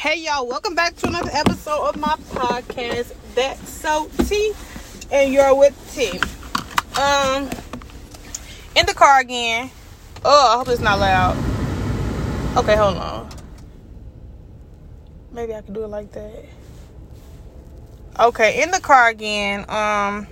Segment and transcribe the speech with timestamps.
[0.00, 3.14] Hey y'all, welcome back to another episode of my podcast.
[3.34, 4.54] That's so T,
[5.12, 6.18] and you're with T.
[6.98, 7.42] Um,
[8.74, 9.70] in the car again.
[10.24, 11.36] Oh, I hope it's not loud.
[12.56, 13.28] Okay, hold on.
[15.32, 16.46] Maybe I can do it like that.
[18.20, 19.66] Okay, in the car again.
[19.68, 20.26] Um,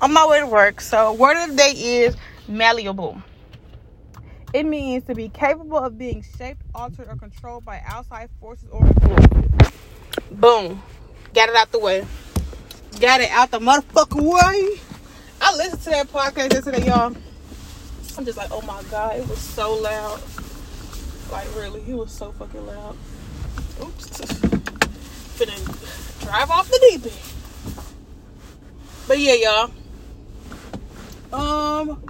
[0.00, 0.80] on my way to work.
[0.80, 2.16] So, word of the day is
[2.46, 3.20] malleable.
[4.52, 8.86] It means to be capable of being shaped, altered, or controlled by outside forces or
[8.86, 9.72] influences.
[10.30, 10.82] Boom.
[11.34, 12.06] Got it out the way.
[13.00, 14.80] Got it out the motherfucking way.
[15.40, 17.14] I listened to that podcast yesterday, y'all.
[18.16, 20.22] I'm just like, oh my god, it was so loud.
[21.30, 22.96] Like really, he was so fucking loud.
[23.82, 24.06] Oops.
[25.36, 27.12] Finna drive off the deep end.
[29.06, 29.70] But yeah, y'all.
[31.32, 32.02] Um,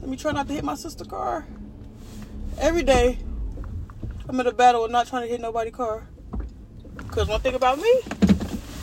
[0.00, 1.46] let me try not to hit my sister car.
[2.58, 3.18] Every day,
[4.28, 6.06] I'm in a battle with not trying to hit nobody's car.
[7.08, 8.00] Cause one thing about me,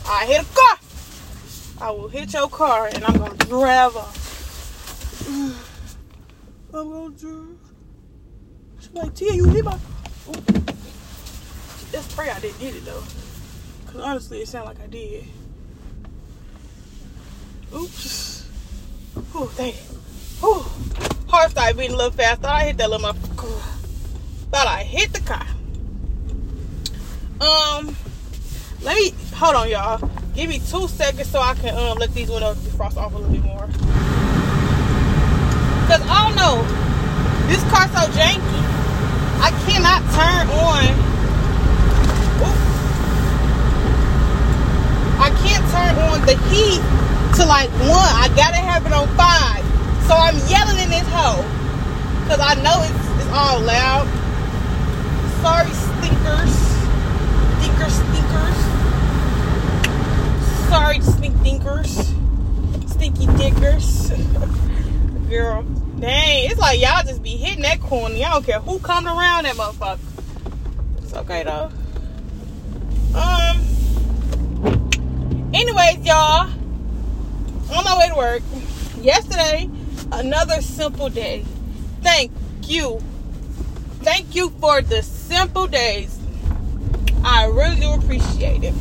[0.06, 0.80] I hit a car.
[1.82, 5.28] I will hit your car and I'm gonna drive off.
[6.74, 7.58] I'm gonna drive.
[8.80, 9.76] She's like, Tia, you hit my.
[9.76, 10.34] Ooh.
[11.92, 13.04] Let's pray I didn't hit it though.
[13.88, 15.26] Cause honestly, it sounded like I did.
[17.74, 18.48] Oops.
[19.34, 19.74] Oh, dang.
[20.44, 20.72] Oh,
[21.30, 22.42] heart started beating a little fast.
[22.42, 23.62] Thought I hit that little motherfucker.
[24.52, 25.46] Thought I hit the car.
[27.40, 27.96] Um,
[28.82, 30.10] let me hold on, y'all.
[30.34, 33.32] Give me two seconds so I can um let these windows defrost off a little
[33.32, 33.68] bit more.
[35.88, 36.62] Cause I don't know,
[37.48, 38.60] this car's so janky.
[39.42, 41.10] I cannot turn on.
[45.22, 46.82] I can't turn on the heat
[47.38, 48.14] to like one.
[48.16, 49.59] I gotta have it on five.
[50.10, 51.44] So I'm yelling in this hole.
[52.28, 54.08] Cause I know it's, it's all loud.
[55.44, 56.50] Sorry, stinkers.
[57.60, 58.58] Stinkers, stinkers.
[60.68, 62.90] Sorry, stink dinkers.
[62.90, 64.10] Stinky dickers.
[65.30, 65.62] Girl.
[66.00, 68.16] Dang, it's like y'all just be hitting that corner.
[68.16, 70.00] Y'all don't care who coming around that motherfucker.
[71.04, 71.70] It's okay though.
[73.16, 73.60] Um.
[75.54, 76.50] Anyways, y'all.
[77.72, 78.42] On my way to work.
[79.04, 79.70] Yesterday,
[80.12, 81.46] another simple day.
[82.02, 82.32] Thank
[82.64, 83.02] you.
[84.02, 86.20] Thank you for the simple days.
[87.24, 88.74] I really do appreciate it.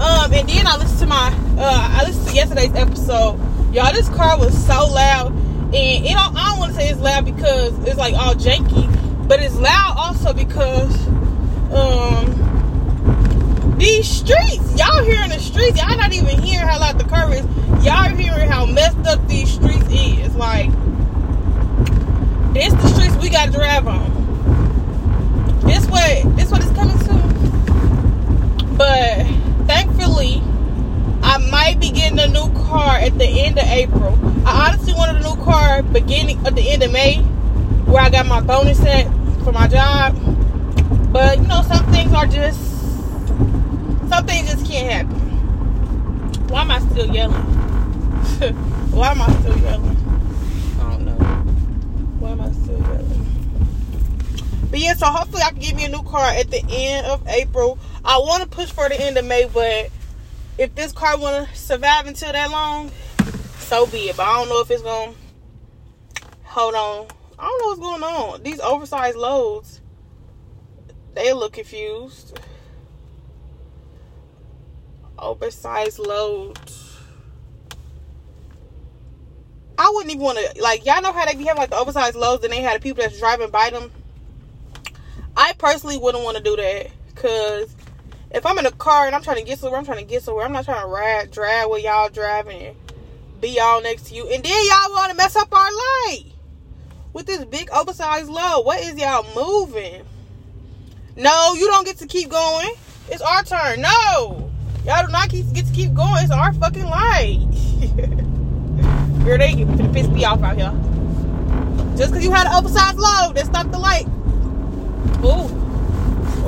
[0.00, 1.28] Um, and then I listened to my
[1.58, 3.38] uh I listened to yesterday's episode.
[3.74, 5.32] Y'all, this car was so loud.
[5.74, 9.28] And it don't, I don't want to say it's loud because it's like all janky,
[9.28, 11.06] but it's loud also because
[11.72, 12.49] um
[13.80, 17.44] these streets, y'all hearing the streets, y'all not even hearing how loud the car is.
[17.84, 20.36] Y'all hearing how messed up these streets is.
[20.36, 20.70] Like,
[22.52, 25.60] this the streets we gotta drive on.
[25.64, 27.14] This way, this what it's coming to.
[28.76, 29.26] But
[29.66, 30.42] thankfully,
[31.22, 34.18] I might be getting a new car at the end of April.
[34.46, 37.22] I honestly wanted a new car beginning at the end of May,
[37.86, 39.06] where I got my bonus set
[39.42, 40.14] for my job.
[41.12, 42.69] But you know, some things are just
[44.20, 46.48] some things just can't happen.
[46.48, 47.36] Why am I still yelling?
[48.92, 49.96] Why am I still yelling?
[50.78, 51.14] I don't know.
[52.18, 53.26] Why am I still yelling?
[54.70, 57.26] But yeah, so hopefully I can get me a new car at the end of
[57.28, 57.78] April.
[58.04, 59.88] I want to push for the end of May, but
[60.58, 62.90] if this car want to survive until that long,
[63.58, 64.18] so be it.
[64.18, 65.14] But I don't know if it's gonna
[66.42, 67.06] hold on.
[67.38, 68.42] I don't know what's going on.
[68.42, 69.80] These oversized loads,
[71.14, 72.38] they look confused.
[75.20, 76.98] Oversized loads.
[79.78, 82.16] I wouldn't even want to like y'all know how they be having like the oversized
[82.16, 83.90] loads and they had the people that's driving by them.
[85.36, 87.74] I personally wouldn't want to do that because
[88.30, 90.22] if I'm in a car and I'm trying to get somewhere, I'm trying to get
[90.22, 90.44] somewhere.
[90.44, 92.76] I'm not trying to ride, drag with y'all driving
[93.40, 94.28] be all next to you.
[94.28, 96.26] And then y'all want to mess up our light
[97.12, 98.62] with this big oversized load.
[98.62, 100.02] What is y'all moving?
[101.16, 102.70] No, you don't get to keep going.
[103.08, 103.80] It's our turn.
[103.80, 104.49] No,
[104.84, 106.22] y'all do not keep, get to keep going.
[106.22, 107.46] It's our fucking light.
[109.24, 110.72] Girl, they finna piss me off out here.
[111.96, 114.06] Just because you had an oversized load, that stopped the light.
[115.22, 115.48] Ooh.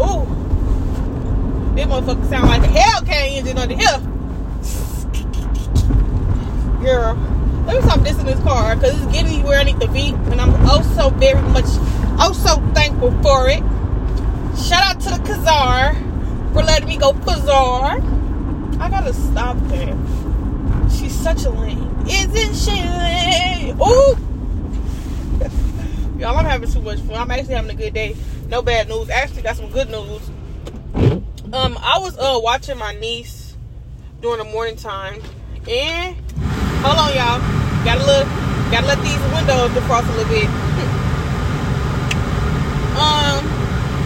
[0.01, 0.43] Ooh.
[1.75, 3.99] This motherfucker sound like a Hellcat engine under here.
[6.83, 7.15] Girl,
[7.67, 9.89] let me stop this in this car because it's getting me where I need to
[9.89, 10.11] be.
[10.31, 11.67] And I'm oh so very much,
[12.19, 13.61] oh so thankful for it.
[14.59, 15.95] Shout out to the Kazar
[16.53, 18.22] for letting me go Kazar.
[18.93, 19.97] Gotta stop that.
[20.93, 22.07] She's such a lame.
[22.07, 23.81] Isn't she lame?
[23.81, 24.17] Ooh.
[26.21, 27.17] Y'all, I'm having too much fun.
[27.17, 28.15] I'm actually having a good day.
[28.49, 29.09] no bad news.
[29.09, 30.21] Actually, got some good news.
[31.55, 33.57] Um, I was uh watching my niece
[34.21, 35.23] during the morning time,
[35.67, 36.15] and
[36.85, 37.41] hold on, y'all.
[37.87, 38.27] Gotta look.
[38.71, 40.45] Gotta let these windows defrost a little bit.
[43.01, 43.43] um,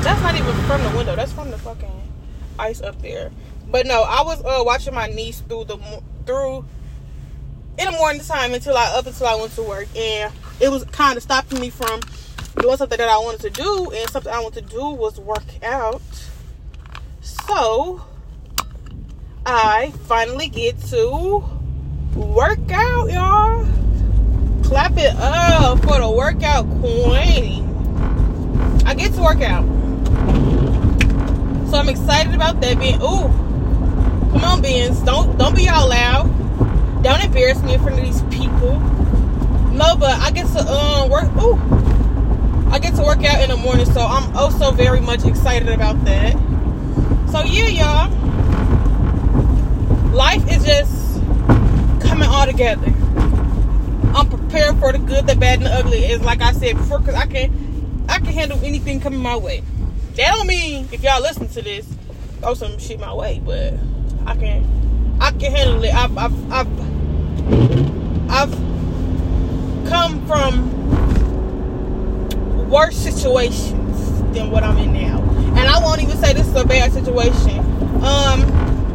[0.04, 1.16] that's not even from the window.
[1.16, 1.90] That's from the fucking
[2.56, 3.32] ice up there.
[3.76, 5.76] But no, I was uh watching my niece through the
[6.24, 6.64] through
[7.78, 10.84] in the morning time until I up until I went to work, and it was
[10.84, 12.00] kind of stopping me from
[12.58, 15.44] doing something that I wanted to do, and something I wanted to do was work
[15.62, 16.00] out.
[17.20, 18.02] So
[19.44, 21.44] I finally get to
[22.14, 23.66] work out, y'all.
[24.64, 27.62] Clap it up for the workout queen.
[28.86, 29.66] I get to work out.
[31.68, 33.45] So I'm excited about that being ooh.
[34.32, 35.00] Come on, Benz.
[35.00, 36.24] Don't don't be all loud.
[37.02, 38.78] Don't embarrass me in front of these people.
[39.72, 41.58] No, but I get to um work ooh.
[42.70, 46.04] I get to work out in the morning, so I'm also very much excited about
[46.04, 46.32] that.
[47.30, 48.26] So yeah, y'all.
[50.12, 51.20] Life is just
[52.00, 52.86] coming all together.
[54.14, 56.04] I'm prepared for the good, the bad, and the ugly.
[56.06, 59.62] Is like I said before, cause I can I can handle anything coming my way.
[60.14, 61.86] That don't mean if y'all listen to this,
[62.40, 63.74] throw some shit my way, but
[64.26, 65.94] I can I can handle it.
[65.94, 68.52] I've I've I've, I've
[69.88, 70.76] come from
[72.68, 75.22] worse situations than what I'm in now.
[75.56, 77.60] And I won't even say this is a bad situation.
[78.02, 78.42] Um,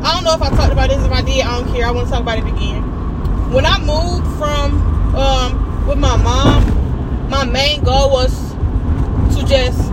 [0.03, 1.03] I don't know if I talked about this.
[1.03, 1.87] If I did, I don't care.
[1.87, 2.83] I want to talk about it again.
[3.51, 8.51] When I moved from um, with my mom, my main goal was
[9.35, 9.90] to just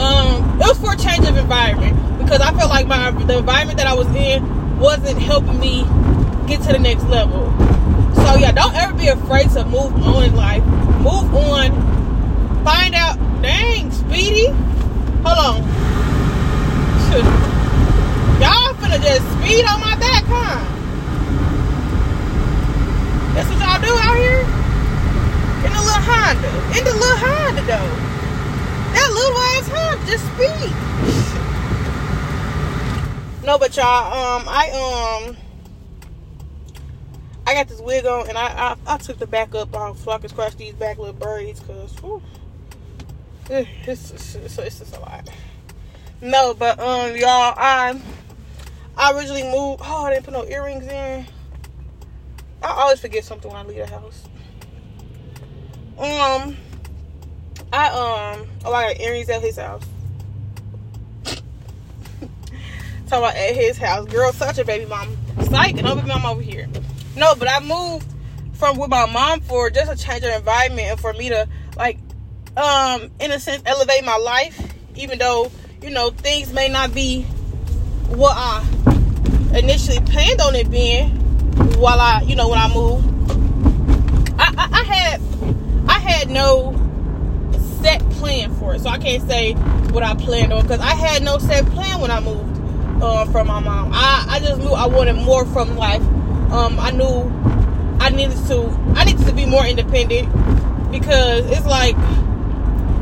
[0.00, 3.78] um, it was for a change of environment because I felt like my the environment
[3.78, 5.84] that I was in wasn't helping me
[6.46, 7.52] get to the next level.
[8.14, 10.64] So yeah, don't ever be afraid to move on in life.
[11.00, 12.64] Move on.
[12.64, 13.18] Find out.
[13.42, 14.46] Dang, Speedy.
[15.24, 15.62] Hold on.
[18.40, 20.64] Y'all finna just speed on my back, huh?
[23.34, 24.40] That's what y'all do out here?
[25.64, 26.48] In the little Honda.
[26.78, 28.19] In the little Honda though.
[29.10, 29.68] Little ass
[30.08, 30.74] just speed.
[33.44, 35.36] No, but y'all, um, I um
[37.46, 40.12] I got this wig on and I I, I took the back up off so
[40.12, 40.18] I
[40.58, 41.94] these back little braids because
[43.50, 45.28] it's, it's, it's, it's just a lot.
[46.20, 48.00] No, but um, y'all, I
[48.96, 49.82] I originally moved.
[49.84, 51.26] Oh, I didn't put no earrings in.
[52.62, 54.24] I always forget something when I leave the house.
[55.98, 56.56] Um,
[57.72, 59.84] I um, oh, I got earrings at his house.
[61.24, 61.44] Talking
[63.08, 65.16] about at his house, girl, such a baby mom.
[65.42, 66.68] Psych, and baby mom over here.
[67.16, 68.06] No, but I moved
[68.54, 71.98] from with my mom for just a change of environment and for me to like
[72.56, 74.60] um, in a sense, elevate my life,
[74.96, 75.50] even though,
[75.82, 77.22] you know, things may not be
[78.08, 78.64] what I
[79.54, 81.10] initially planned on it being
[81.78, 83.06] while I, you know, when I moved.
[84.38, 85.20] I, I, I had,
[85.88, 86.72] I had no
[87.82, 89.52] set plan for it, so I can't say
[89.92, 92.60] what I planned on because I had no set plan when I moved
[93.02, 93.90] uh, from my mom.
[93.92, 96.02] I, I just knew I wanted more from life.
[96.52, 97.30] Um, I knew
[98.00, 100.28] I needed to, I needed to be more independent
[100.90, 101.96] because it's like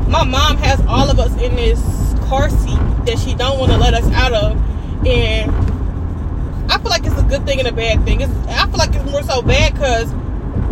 [0.07, 1.79] my mom has all of us in this
[2.27, 4.57] car seat that she don't want to let us out of
[5.05, 5.51] and
[6.71, 8.93] i feel like it's a good thing and a bad thing it's, i feel like
[8.93, 10.11] it's more so bad because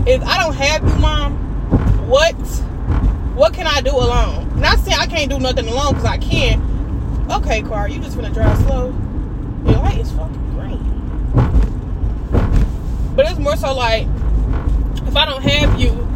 [0.07, 1.35] if i don't have you mom
[2.07, 2.35] what
[3.37, 6.59] what can i do alone not saying i can't do nothing alone because i can
[7.31, 8.87] okay car you just gonna drive slow
[9.65, 10.83] your light is fucking green
[13.15, 14.07] but it's more so like
[15.07, 16.07] if i don't have you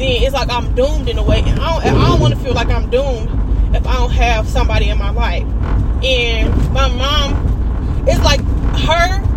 [0.00, 1.40] then it's like I'm doomed in a way.
[1.40, 3.28] And I don't, I don't want to feel like I'm doomed
[3.76, 5.44] if I don't have somebody in my life.
[6.02, 9.29] And my mom, it's like her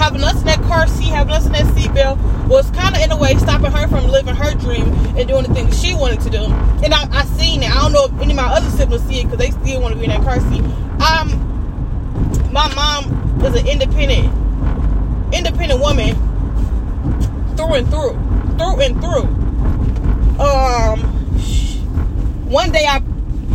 [0.00, 3.12] having us in that car seat, having us in that seatbelt was kind of in
[3.12, 6.30] a way stopping her from living her dream and doing the things she wanted to
[6.30, 6.44] do.
[6.82, 7.70] And I, I seen it.
[7.70, 9.94] I don't know if any of my other siblings see it because they still want
[9.94, 10.62] to be in that car seat.
[11.02, 14.34] Um, my mom is an independent,
[15.34, 16.14] independent woman
[17.56, 18.18] through and through,
[18.56, 19.40] through and through
[20.40, 21.00] um,
[22.48, 23.02] one day I,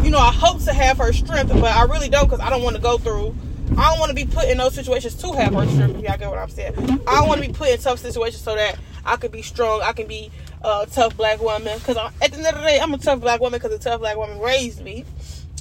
[0.04, 2.62] you know, I hope to have her strength, but I really don't because I don't
[2.62, 3.36] want to go through.
[3.78, 5.98] I don't want to be put in those situations to have strength.
[5.98, 6.74] If y'all get what I'm saying,
[7.08, 9.82] I don't want to be put in tough situations so that I could be strong.
[9.82, 10.32] I can be
[10.64, 13.42] a tough black woman because at the end of the day, I'm a tough black
[13.42, 15.06] woman because a tough black woman raised me.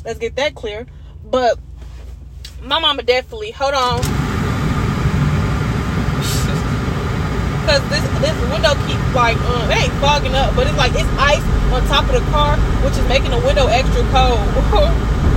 [0.05, 0.87] Let's get that clear.
[1.25, 1.59] But
[2.63, 3.51] my mama definitely.
[3.51, 4.25] Hold on.
[7.65, 11.09] because this this window keeps like um it ain't fogging up, but it's like it's
[11.19, 11.43] ice
[11.73, 14.39] on top of the car, which is making the window extra cold.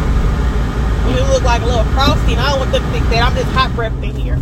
[1.10, 3.36] you look like a little frosty, and I don't want them to think that I'm
[3.36, 4.38] just hot breath in here.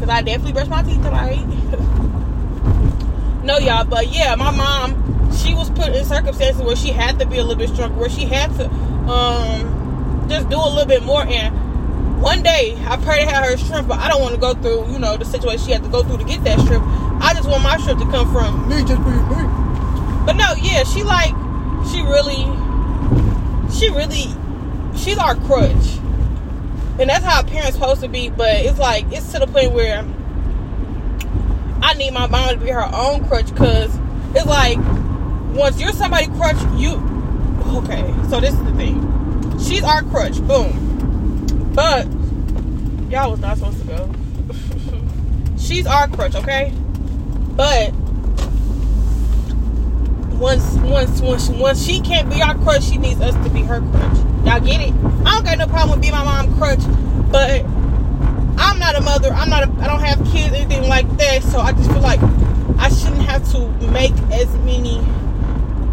[0.00, 1.44] Cause I definitely brushed my teeth tonight.
[3.44, 7.26] no, y'all, but yeah, my mom, she was put in circumstances where she had to
[7.26, 8.68] be a little bit stronger, where she had to
[9.10, 11.54] um just do a little bit more and
[12.20, 14.92] one day I pray to have her strength, but I don't want to go through,
[14.92, 16.84] you know, the situation she had to go through to get that strength.
[17.20, 19.42] I just want my strength to come from me just being me.
[20.26, 21.32] But no, yeah, she like
[21.90, 22.44] she really
[23.72, 24.28] she really
[25.00, 25.98] she's our crutch.
[26.98, 30.04] And that's how parent's supposed to be, but it's like it's to the point where
[31.82, 33.96] I need my mom to be her own crutch because
[34.34, 34.78] it's like
[35.56, 36.94] once you're somebody crutch, you
[37.78, 39.58] okay, so this is the thing.
[39.58, 40.90] She's our crutch, boom
[41.74, 42.06] but
[43.10, 44.12] y'all was not supposed to go.
[45.58, 46.72] She's our crutch, okay?
[47.56, 47.92] But
[50.40, 53.80] once once once once she can't be our crutch, she needs us to be her
[53.80, 54.16] crutch.
[54.46, 54.94] Y'all get it?
[55.26, 56.80] I don't got no problem with being my mom's crutch,
[57.30, 57.62] but
[58.58, 59.28] I'm not a mother.
[59.32, 59.64] I'm not.
[59.64, 61.42] A, I don't have kids, anything like that.
[61.42, 62.20] So I just feel like
[62.78, 65.04] I shouldn't have to make as many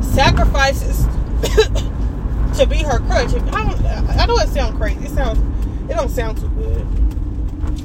[0.02, 1.06] sacrifices
[2.58, 3.34] to be her crutch.
[3.34, 3.86] I don't.
[3.86, 5.06] I know it sounds crazy.
[5.06, 5.40] It sounds
[5.92, 6.86] it don't sound too good.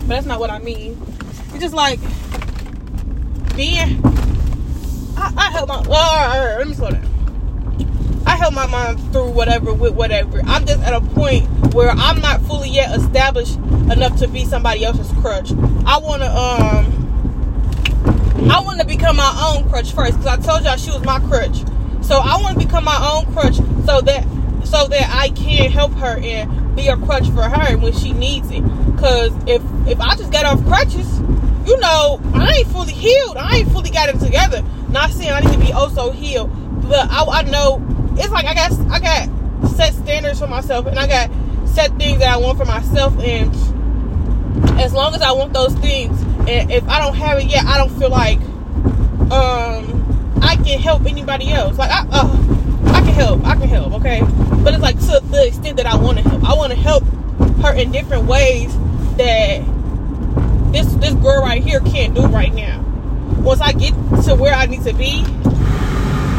[0.00, 0.96] But that's not what I mean.
[1.50, 1.98] It's just like
[3.56, 4.00] being.
[5.16, 5.76] I, I help my.
[5.76, 7.08] Uh, let me slow down.
[8.26, 10.40] I help my mom through whatever with whatever.
[10.44, 14.84] I'm just at a point where I'm not fully yet established enough to be somebody
[14.84, 15.52] else's crutch.
[15.84, 17.02] I wanna um
[18.50, 21.64] I wanna become my own crutch first because I told y'all she was my crutch.
[22.02, 24.26] So I wanna become my own crutch so that
[24.64, 28.50] so that I can help her and be a crutch for her when she needs
[28.50, 28.62] it.
[28.98, 31.20] Cause if if I just got off crutches,
[31.66, 33.36] you know, I ain't fully healed.
[33.36, 34.62] I ain't fully got it together.
[34.88, 36.50] Not saying I need to be also healed,
[36.82, 37.84] but I, I know
[38.18, 41.30] it's like I got I got set standards for myself, and I got
[41.68, 43.18] set things that I want for myself.
[43.18, 43.54] And
[44.80, 47.78] as long as I want those things, and if I don't have it yet, I
[47.78, 48.38] don't feel like
[49.30, 51.78] um I can help anybody else.
[51.78, 52.06] Like I.
[52.10, 53.44] Uh, I can help.
[53.46, 53.92] I can help.
[53.94, 54.20] Okay,
[54.62, 56.44] but it's like to the extent that I want to help.
[56.44, 57.04] I want to help
[57.62, 58.76] her in different ways
[59.16, 59.62] that
[60.72, 62.80] this this girl right here can't do right now.
[63.38, 63.92] Once I get
[64.24, 65.22] to where I need to be,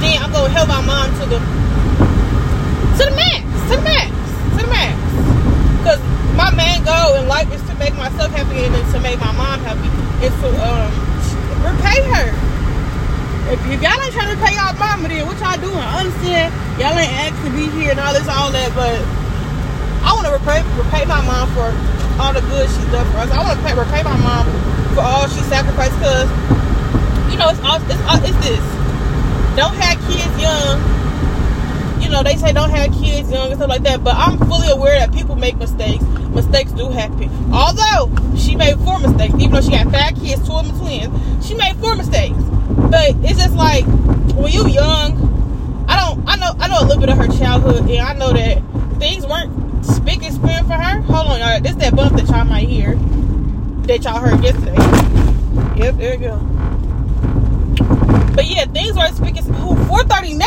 [0.01, 1.39] then I'm gonna help my mom to the
[2.97, 4.09] to the max, to the max,
[4.57, 4.97] to the max.
[5.85, 6.01] Cause
[6.35, 9.59] my main goal in life is to make myself happy and to make my mom
[9.61, 9.89] happy,
[10.25, 10.89] and to um
[11.61, 12.27] repay her.
[13.53, 15.77] If, if y'all ain't trying to pay y'all mama, then what y'all doing?
[15.77, 16.49] I understand
[16.79, 18.97] y'all ain't asked to be here and all this, all that, but
[20.03, 21.69] I want to repay, repay my mom for
[22.19, 23.31] all the good she's done for us.
[23.31, 24.45] I want to repay my mom
[24.93, 26.29] for all she sacrificed because,
[27.31, 28.63] you know, it's, all, it's, all, it's this.
[29.55, 30.77] Don't have kids young.
[32.01, 34.69] You know, they say don't have kids young and stuff like that, but I'm fully
[34.69, 36.03] aware that people make mistakes.
[36.33, 37.29] Mistakes do happen.
[37.53, 41.47] Although she made four mistakes, even though she got five kids, two of them twins,
[41.47, 42.37] she made four mistakes.
[42.89, 43.85] But it's just like
[44.35, 47.89] when you young, I don't I know I know a little bit of her childhood
[47.89, 48.61] and I know that
[48.99, 51.01] things weren't spick and span for her.
[51.01, 51.61] Hold on, y'all.
[51.61, 52.95] This that bump that y'all might hear
[53.87, 54.75] that y'all heard yesterday.
[55.77, 56.37] Yep, there you go.
[58.33, 59.87] But yeah, things spick and span.
[59.87, 60.45] 439?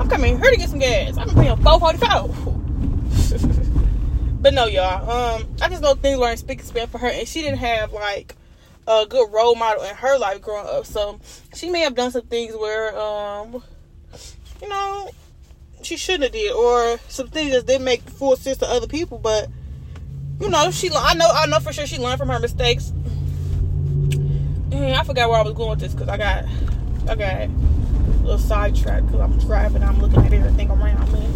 [0.00, 1.18] I'm coming here to get some gas.
[1.18, 4.38] I'm paying 445.
[4.42, 5.10] but no, y'all.
[5.10, 7.92] Um, I just know things weren't spick and span for her, and she didn't have
[7.92, 8.34] like
[8.86, 10.86] a good role model in her life growing up.
[10.86, 11.20] So
[11.54, 13.62] she may have done some things where, um,
[14.62, 15.10] you know,
[15.82, 19.18] she shouldn't have did, or some things that didn't make full sense to other people.
[19.18, 19.48] But
[20.40, 22.92] you know, she I know I know for sure she learned from her mistakes.
[24.70, 26.44] And I forgot where I was going with this because I got
[27.08, 27.48] I got a
[28.22, 29.82] little sidetracked because I'm driving.
[29.82, 31.26] I'm looking at everything around me.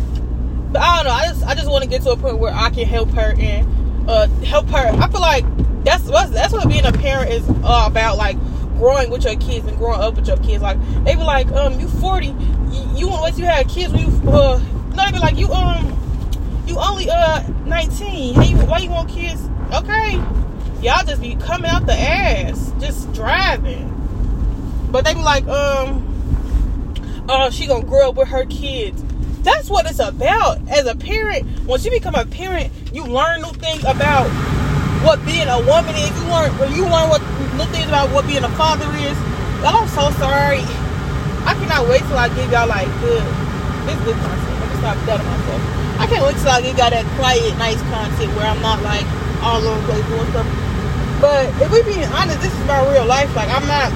[0.72, 1.12] But I don't know.
[1.12, 3.34] I just I just want to get to a point where I can help her
[3.38, 4.88] and uh, help her.
[4.88, 5.44] I feel like
[5.84, 8.16] that's what that's what being a parent is uh, about.
[8.16, 8.36] Like
[8.82, 10.60] growing with your kids and growing up with your kids.
[10.60, 12.34] Like they be like, um, you forty,
[12.72, 14.60] you, you once you had kids when you uh,
[14.96, 15.86] no, they be like you um,
[16.66, 18.34] you only uh nineteen.
[18.34, 19.40] Hey, why you want kids?
[19.72, 20.14] Okay,
[20.82, 23.88] y'all just be coming out the ass, just driving.
[24.90, 29.00] But they be like, um, oh, she gonna grow up with her kids.
[29.44, 30.58] That's what it's about.
[30.68, 34.26] As a parent, once you become a parent, you learn new things about
[35.02, 36.10] what being a woman is.
[36.14, 37.22] You learn when you learn what
[37.58, 39.18] new things about what being a father is.
[39.62, 40.62] Y'all, I'm so sorry.
[41.42, 43.26] I cannot wait till I give y'all like good.
[43.86, 44.56] This good content.
[44.62, 45.62] Me stop doubting myself.
[45.98, 49.06] I can't wait till I give y'all that quiet, nice content where I'm not like
[49.42, 50.48] all over the place doing stuff.
[51.18, 53.30] But if we being honest, this is my real life.
[53.34, 53.90] Like I'm not.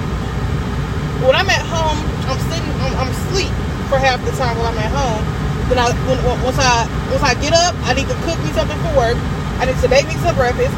[1.23, 2.71] When I'm at home, I'm sitting.
[2.83, 3.51] I'm, I'm asleep
[3.87, 5.23] for half the time when I'm at home.
[5.71, 8.79] Then I when, once I once I get up, I need to cook me something
[8.83, 9.19] for work.
[9.59, 10.75] I need to make me some breakfast.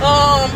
[0.00, 0.50] Um,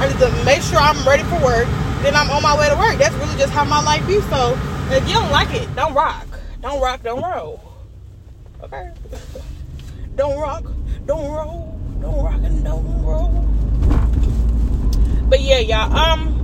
[0.00, 1.66] I need to make sure I'm ready for work.
[2.02, 2.98] Then I'm on my way to work.
[2.98, 4.24] That's really just how my life is.
[4.28, 4.58] So
[4.90, 6.26] if you don't like it, don't rock.
[6.60, 7.02] Don't rock.
[7.02, 7.62] Don't roll.
[8.62, 8.90] Okay.
[10.16, 10.64] Don't rock.
[11.06, 11.80] Don't roll.
[12.00, 13.30] Don't rock and don't roll.
[15.28, 15.92] But yeah, y'all.
[15.96, 16.36] Um,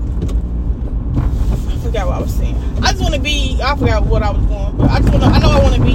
[1.71, 2.57] I forgot what I was saying.
[2.83, 3.59] I just want to be.
[3.62, 5.29] I forgot what I was going, but I just want to.
[5.31, 5.93] I know I want to be.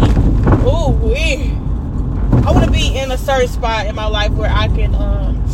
[0.67, 2.48] Ooh, yeah.
[2.48, 4.93] I want to be in a certain spot in my life where I can.
[4.96, 5.46] Um,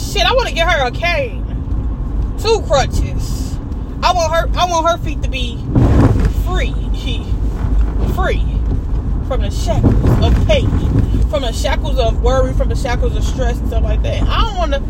[0.00, 1.44] shit, I want to get her a cane,
[2.38, 3.56] two crutches.
[4.02, 4.48] I want her.
[4.58, 5.56] I want her feet to be
[6.46, 6.74] free.
[8.14, 8.44] Free
[9.28, 10.68] from the shackles of pain,
[11.30, 14.22] from the shackles of worry, from the shackles of stress and stuff like that.
[14.22, 14.82] I don't want to.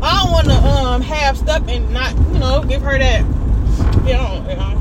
[0.00, 3.20] I don't want to um have stuff and not, you know, give her that.
[4.06, 4.46] You know.
[4.48, 4.78] You know.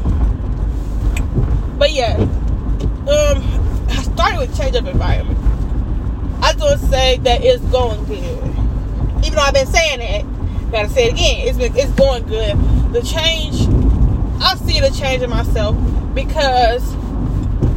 [1.77, 5.39] But yeah, um, I started with change of environment.
[6.43, 8.66] I to say that it's going good.
[9.23, 11.47] Even though I've been saying it, gotta say it again.
[11.47, 12.57] It's been it's going good.
[12.93, 13.67] The change,
[14.41, 15.75] I see the change in myself
[16.13, 16.83] because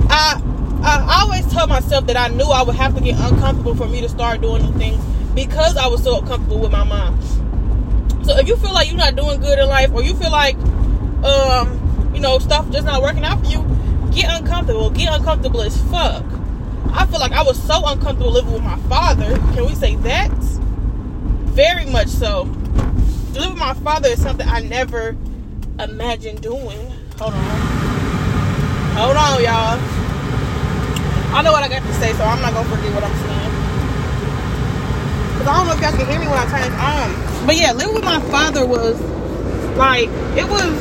[0.08, 0.40] I
[0.82, 4.00] I always tell myself that I knew I would have to get uncomfortable for me
[4.00, 5.04] to start doing new things
[5.34, 7.20] because I was so uncomfortable with my mom.
[8.24, 10.56] So if you feel like you're not doing good in life, or you feel like,
[11.24, 13.62] um, you know, stuff just not working out for you,
[14.12, 14.90] get uncomfortable.
[14.90, 16.24] Get uncomfortable as fuck.
[16.92, 19.36] I feel like I was so uncomfortable living with my father.
[19.54, 20.30] Can we say that?
[21.52, 22.42] Very much so.
[23.32, 25.16] Living with my father is something I never
[25.80, 26.78] imagined doing.
[27.18, 27.90] Hold on.
[28.94, 29.78] Hold on, y'all.
[31.34, 33.50] I know what I got to say, so I'm not gonna forget what I'm saying.
[35.38, 37.46] Cause I don't know if y'all can hear me when I turn it on.
[37.46, 39.00] But yeah, living with my father was
[39.76, 40.74] like it was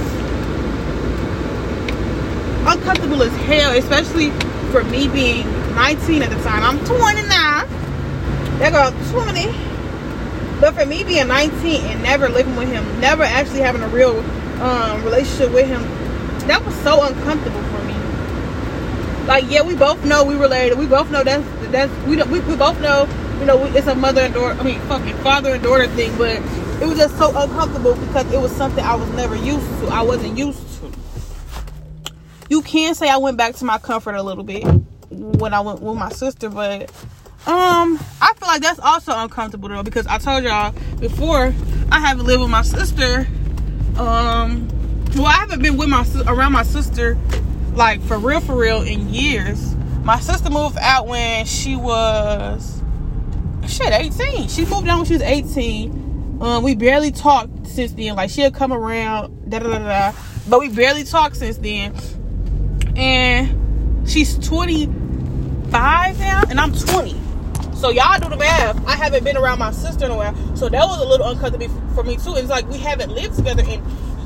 [2.68, 4.32] uncomfortable as hell, especially
[4.72, 5.46] for me being
[5.76, 6.64] 19 at the time.
[6.64, 7.28] I'm 29.
[8.60, 8.92] That girl
[9.24, 9.69] 20.
[10.60, 14.20] But for me being 19 and never living with him, never actually having a real
[14.62, 15.82] um, relationship with him,
[16.48, 17.90] that was so uncomfortable for me
[19.30, 20.78] like yeah, we both know we related.
[20.80, 23.08] We both know that's that's we don't we, we both know
[23.40, 24.60] you know it's a mother and daughter.
[24.60, 26.38] I mean, fucking father and daughter thing, but
[26.82, 29.88] it was just so uncomfortable because it was something I was never used to.
[29.90, 30.92] I wasn't used to.
[32.50, 34.64] You can say I went back to my comfort a little bit
[35.12, 36.92] when I went with my sister, but
[37.50, 41.52] um, I feel like that's also uncomfortable though because I told y'all before
[41.92, 43.28] I haven't lived with my sister.
[43.98, 44.68] Um,
[45.16, 47.18] well, I haven't been with my around my sister
[47.74, 49.76] like for real, for real, in years.
[50.04, 52.84] My sister moved out when she was
[53.68, 54.48] shit 18.
[54.48, 56.38] She moved out when she was 18.
[56.42, 58.16] Um, we barely talked since then.
[58.16, 59.80] Like she'll come around, da da da
[60.12, 60.20] da.
[60.48, 61.96] But we barely talked since then.
[62.96, 67.29] And she's 25 now, and I'm 20.
[67.80, 68.86] So y'all do the math.
[68.86, 71.70] I haven't been around my sister in a while, so that was a little uncomfortable
[71.96, 72.36] for me too.
[72.36, 73.82] It's like we haven't lived together in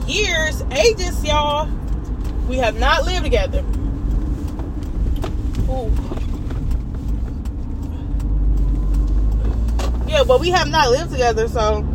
[0.08, 1.70] years, ages, y'all.
[2.48, 3.60] We have not lived together.
[5.70, 5.94] Ooh.
[10.08, 11.86] Yeah, but we have not lived together, so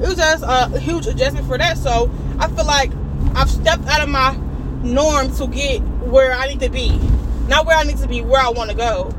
[0.00, 1.76] it was just a huge adjustment for that.
[1.76, 2.90] So I feel like
[3.34, 4.34] I've stepped out of my
[4.82, 6.98] norm to get where I need to be.
[7.48, 9.12] Not where I need to be, where I want to go.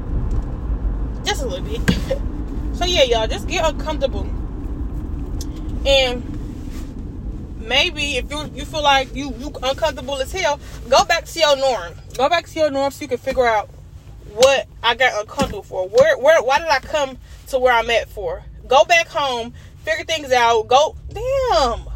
[1.28, 1.82] Just a little bit.
[2.78, 4.22] so yeah, y'all, just get uncomfortable.
[5.86, 6.24] And
[7.60, 11.58] maybe if you you feel like you you uncomfortable as hell, go back to your
[11.58, 11.96] norm.
[12.16, 13.70] Go back to your norm so you can figure out
[14.36, 15.86] what I got uncomfortable for.
[15.90, 18.44] Where where why did I come to where I'm at for?
[18.66, 20.70] Go back home, figure things out.
[20.70, 21.90] Go damn.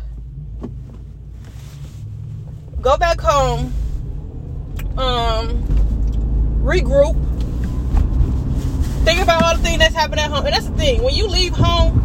[2.82, 3.74] Go back home.
[4.98, 5.64] Um
[6.62, 7.31] regroup.
[9.04, 10.46] Think about all the things that's happening at home.
[10.46, 11.02] And that's the thing.
[11.04, 11.98] When you leave home,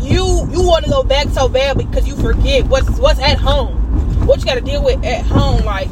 [0.00, 4.26] you you want to go back so bad because you forget what's what's at home,
[4.26, 5.88] what you got to deal with at home, like,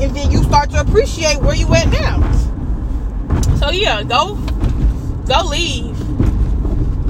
[0.00, 2.20] and then you start to appreciate where you at now.
[3.58, 4.34] So yeah, go
[5.26, 5.96] go leave,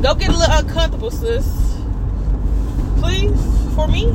[0.03, 1.46] go get a little uncomfortable, sis.
[3.01, 3.40] Please,
[3.74, 4.12] for me,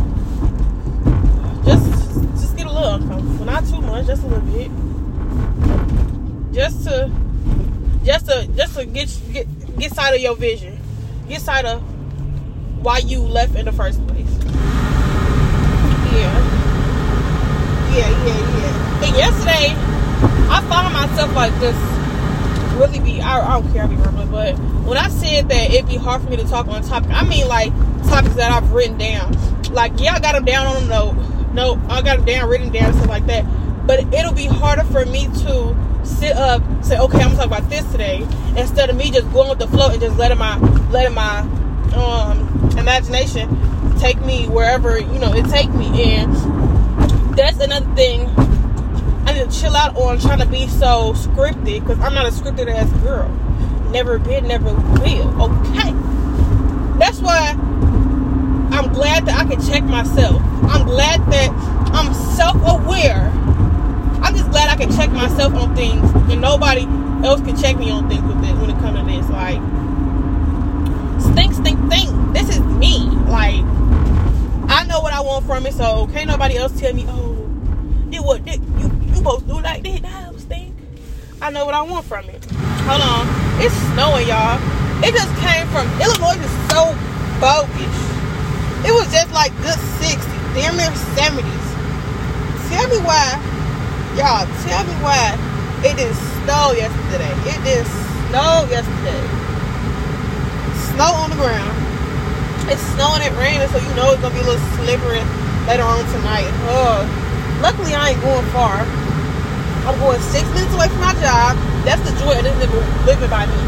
[1.66, 4.70] just just get a little uncomfortable, not too much, just a little bit,
[6.54, 7.10] just to
[8.04, 9.48] just to just to get get
[9.80, 10.78] get sight of your vision,
[11.28, 11.82] get sight of
[12.84, 14.28] why you left in the first place.
[16.14, 16.60] Yeah.
[17.94, 19.06] Yeah, yeah, yeah.
[19.06, 19.74] And yesterday,
[20.50, 21.76] I found myself like this.
[22.78, 23.22] really be.
[23.22, 23.84] I, I don't care.
[23.84, 26.68] I be rambling, but when I said that it'd be hard for me to talk
[26.68, 27.72] on topic, I mean like
[28.08, 29.32] topics that I've written down.
[29.72, 31.14] Like yeah, I got them down on a note.
[31.54, 33.46] No, I got them down, written down, stuff like that.
[33.88, 37.70] But it'll be harder for me to sit up, say, okay, I'm gonna talk about
[37.70, 40.58] this today, instead of me just going with the flow and just letting my
[40.90, 41.40] letting my
[41.96, 43.50] um, imagination
[44.00, 46.16] take me wherever you know it take me.
[46.16, 46.34] And
[47.36, 48.30] that's another thing
[49.26, 52.32] I need to chill out on trying to be so scripted because I'm not a
[52.32, 53.30] scripted ass girl.
[53.92, 55.42] Never been, never will.
[55.42, 55.92] Okay.
[57.00, 57.56] That's why
[58.72, 60.42] I'm glad that I can check myself.
[60.64, 61.50] I'm glad that
[61.94, 63.32] I'm self aware.
[64.34, 66.86] I'm just glad I can check myself on things and nobody
[67.24, 69.30] else can check me on things with it when it comes to this.
[69.30, 69.62] Like,
[71.22, 72.10] stink, stink, think.
[72.34, 73.06] This is me.
[73.30, 73.62] Like,
[74.74, 77.46] I know what I want from it, so can't nobody else tell me, oh,
[78.12, 80.02] it what you you supposed to do like that.
[80.02, 80.74] Nah, stink.
[81.40, 82.44] I know what I want from it.
[82.90, 83.28] Hold on.
[83.62, 84.58] It's snowing, y'all.
[85.06, 86.90] It just came from Illinois is so
[87.38, 87.94] bogus.
[88.82, 90.26] It was just like good 60,
[90.58, 91.70] damn near 70s.
[92.74, 93.53] Tell me why,
[94.18, 95.34] y'all, tell me why
[95.82, 97.34] it didn't snow yesterday.
[97.50, 97.90] It didn't
[98.30, 99.24] snow yesterday.
[100.94, 101.74] Snow on the ground.
[102.70, 105.26] It's snowing and raining, so you know it's gonna be a little slippery
[105.66, 106.48] later on tonight.
[106.70, 107.02] Oh,
[107.62, 108.86] luckily I ain't going far.
[109.84, 111.58] I'm going six minutes away from my job.
[111.84, 113.60] That's the joy of this living, living by me.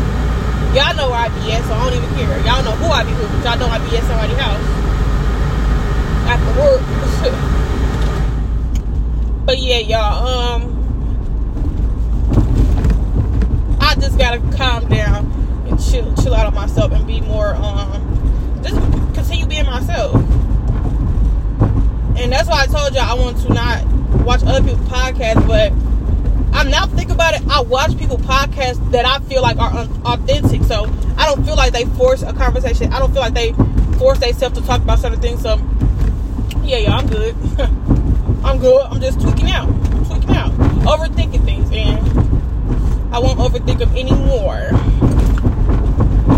[0.78, 2.38] Y'all know where I be at, so I don't even care.
[2.46, 4.64] Y'all know who I be with, y'all know I be at somebody's house
[6.30, 7.62] after work.
[9.46, 10.28] but yeah, y'all.
[10.28, 10.72] Um,
[13.80, 15.32] I just gotta calm down
[15.68, 17.54] and chill, chill out on myself, and be more.
[17.56, 18.76] Um, just
[19.14, 20.16] continue being myself.
[22.18, 23.86] And that's why I told y'all I want to not
[24.24, 25.72] watch other people's podcasts, but
[26.58, 27.42] I'm now thinking about it.
[27.48, 30.86] I watch people podcasts that I feel like are authentic, so
[31.18, 32.92] I don't feel like they force a conversation.
[32.92, 33.54] I don't feel like they
[34.00, 35.42] force themselves to talk about certain things.
[35.42, 35.58] So
[36.64, 37.36] yeah, yeah, I'm good.
[38.46, 38.86] I'm good.
[38.86, 41.98] I'm just tweaking out, I'm tweaking out, overthinking things, and
[43.14, 44.70] I won't overthink them anymore.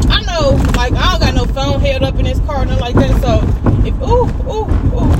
[0.09, 2.95] I know, like I don't got no phone held up in this car, nothing like
[2.95, 3.21] that.
[3.21, 3.41] So
[3.85, 5.11] if ooh, ooh, ooh,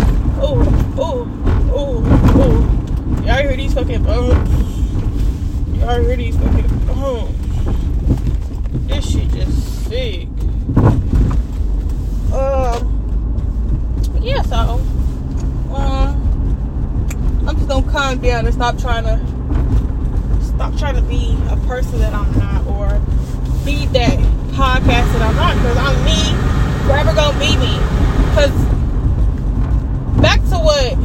[0.41, 0.63] ooh,
[0.97, 1.25] ooh,
[1.75, 2.05] ooh,
[2.39, 2.55] ooh,
[3.25, 4.45] y'all hear these fucking um.
[5.79, 7.29] Y'all hear these fucking oh,
[8.87, 10.27] this shit just sick.
[12.33, 12.79] Um,
[14.21, 14.96] yeah, so um,
[17.47, 21.99] I'm just gonna calm down and stop trying to stop trying to be a person
[21.99, 22.99] that I'm not, or
[23.63, 24.17] be that
[24.51, 27.77] podcast that I'm not, because I'm me, forever gonna be me.
[28.31, 28.51] Because
[30.21, 30.95] back to what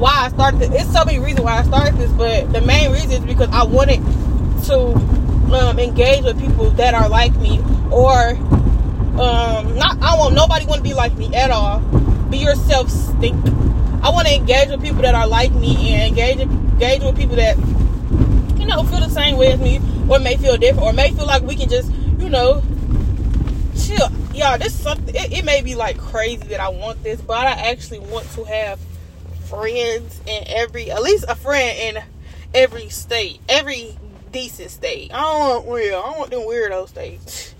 [0.00, 0.70] why I started this.
[0.82, 3.64] It's so many reasons why I started this, but the main reason is because I
[3.64, 4.00] wanted
[4.64, 4.94] to
[5.54, 8.30] um, engage with people that are like me, or
[9.20, 9.98] um, not.
[10.00, 11.80] I want nobody want to be like me at all.
[12.30, 13.36] Be yourself, stink.
[14.02, 17.36] I want to engage with people that are like me and engage engage with people
[17.36, 17.56] that
[18.58, 21.26] you know feel the same way as me, or may feel different, or may feel
[21.26, 22.62] like we can just you know
[23.78, 24.08] chill.
[24.34, 25.14] Y'all, this is something.
[25.14, 28.44] It, it may be like crazy that I want this, but I actually want to
[28.44, 28.80] have
[29.48, 32.02] friends in every, at least a friend in
[32.54, 33.98] every state, every
[34.32, 35.12] decent state.
[35.12, 35.98] I don't want real.
[35.98, 37.54] I don't want them weirdo states.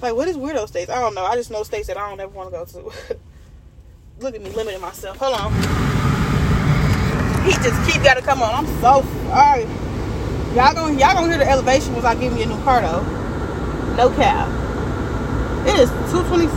[0.00, 0.90] Like, what is weirdo states?
[0.90, 1.24] I don't know.
[1.24, 3.16] I just know states that I don't ever want to go to.
[4.20, 5.16] Look at me limiting myself.
[5.18, 5.52] Hold on.
[7.44, 8.52] He just keep gotta come on.
[8.52, 9.62] I'm so sorry.
[10.56, 13.02] Y'all gonna y'all gonna hear the elevation once I give me a new car though.
[13.94, 14.48] No cap.
[15.68, 16.50] It is 226.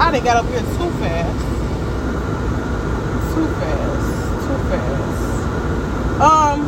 [0.00, 1.40] I didn't got up here too fast.
[3.34, 4.08] Too fast
[4.46, 5.24] too fast.
[6.22, 6.64] Um,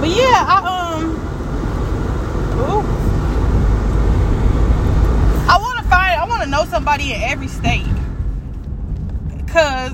[0.00, 0.56] but yeah, I
[1.00, 1.10] um,
[2.60, 2.84] ooh,
[5.48, 5.74] I want
[6.44, 7.86] to know somebody in every state,
[9.46, 9.92] cause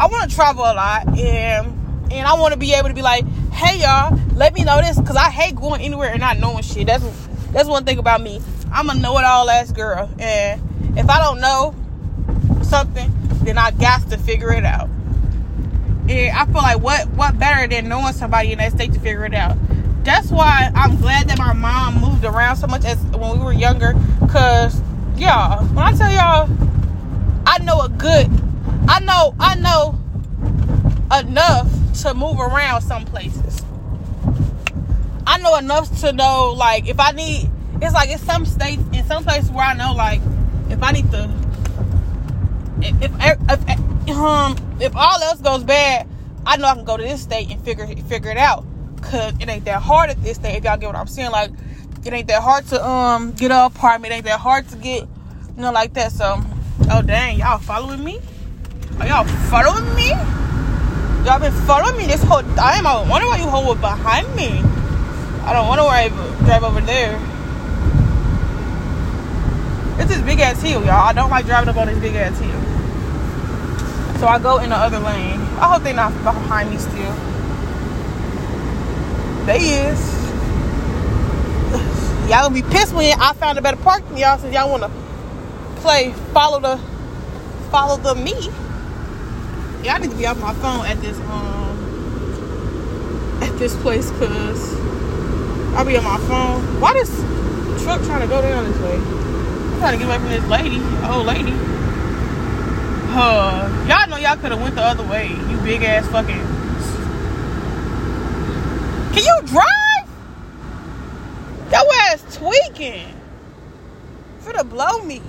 [0.00, 3.02] I want to travel a lot, and and I want to be able to be
[3.02, 6.62] like, hey y'all, let me know this, cause I hate going anywhere and not knowing
[6.62, 6.86] shit.
[6.86, 7.04] That's
[7.52, 8.40] that's one thing about me.
[8.72, 10.60] I'm a know-it-all ass girl, and
[10.98, 11.74] if I don't know
[12.62, 13.12] something
[13.44, 14.88] then I got to figure it out.
[16.08, 19.24] And I feel like what what better than knowing somebody in that state to figure
[19.24, 19.56] it out.
[20.04, 23.52] That's why I'm glad that my mom moved around so much as when we were
[23.52, 23.94] younger.
[24.30, 24.80] Cause
[25.18, 26.48] y'all, when I tell y'all,
[27.46, 28.28] I know a good,
[28.88, 29.98] I know, I know
[31.18, 31.70] enough
[32.02, 33.62] to move around some places.
[35.26, 37.50] I know enough to know like if I need.
[37.82, 40.20] It's like in some states, in some places where I know like
[40.70, 41.30] if I need to
[42.80, 46.06] if, if, if, um, if all else goes bad,
[46.46, 48.64] I know I can go to this state and figure figure it out.
[49.02, 50.56] Cause it ain't that hard at this thing.
[50.56, 51.50] If y'all get what I'm saying, like
[52.04, 54.12] it ain't that hard to um get an apartment.
[54.12, 55.02] It ain't that hard to get,
[55.56, 56.12] you know, like that.
[56.12, 56.40] So,
[56.90, 58.20] oh dang, y'all following me?
[59.00, 60.10] Are y'all following me?
[61.24, 62.86] Y'all been following me this whole time.
[62.86, 64.60] I wonder why you hold behind me.
[65.42, 67.18] I don't want to drive over there.
[69.98, 71.06] It's this big ass hill, y'all.
[71.06, 72.60] I don't like driving up on this big ass hill.
[74.20, 75.40] So I go in the other lane.
[75.58, 77.14] I hope they not behind me still.
[79.46, 80.13] They is.
[82.28, 84.90] Y'all gonna be pissed when I found a better park than y'all since y'all wanna
[85.76, 86.78] play follow the
[87.70, 88.32] follow the me.
[89.84, 91.76] Y'all need to be off my phone at this um
[93.42, 94.74] at this place cause
[95.74, 96.80] I'll be on my phone.
[96.80, 97.10] Why this
[97.84, 98.96] truck trying to go down this way?
[98.96, 101.52] I'm trying to get away from this lady, old lady.
[103.16, 105.28] Uh, y'all know y'all could have went the other way.
[105.28, 106.40] You big ass fucking.
[109.12, 109.83] Can you drive?
[112.44, 113.08] Tweaking.
[114.42, 115.22] Finna blow me.